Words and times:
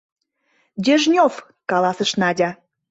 -Дежнев,- 0.83 1.33
каласыш 1.69 2.11
Надя. 2.21 2.49